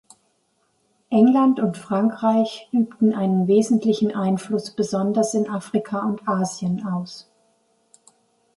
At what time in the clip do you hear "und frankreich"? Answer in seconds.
1.59-2.67